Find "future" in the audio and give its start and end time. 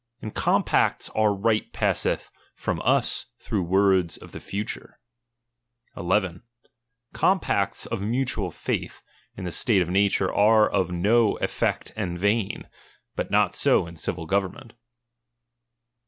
4.39-4.99